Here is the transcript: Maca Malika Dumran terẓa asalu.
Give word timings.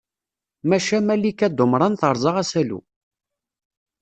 Maca 0.69 0.99
Malika 1.07 1.47
Dumran 1.57 1.93
terẓa 2.01 2.33
asalu. 2.41 2.79